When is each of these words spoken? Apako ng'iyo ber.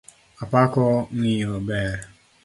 Apako 0.43 0.83
ng'iyo 1.17 1.53
ber. 1.67 1.97